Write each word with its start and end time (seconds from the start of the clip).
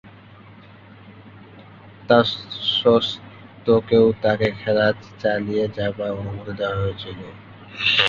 তাস্বত্ত্বেও 2.09 3.75
তাকে 4.23 4.47
খেলা 4.59 4.87
চালিয়ে 5.21 5.65
যাবার 5.77 6.11
অনুমতি 6.19 6.53
দেয়া 6.59 6.75
হয়েছিল। 6.79 7.19